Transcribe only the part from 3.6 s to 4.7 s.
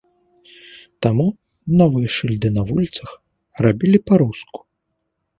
рабілі па-руску.